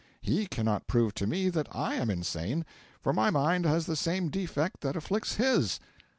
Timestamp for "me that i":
1.27-1.93